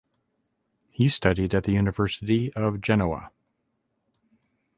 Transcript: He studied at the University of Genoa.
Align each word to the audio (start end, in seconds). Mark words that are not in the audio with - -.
He 0.89 1.07
studied 1.09 1.53
at 1.53 1.65
the 1.65 1.73
University 1.73 2.51
of 2.53 2.81
Genoa. 2.81 3.29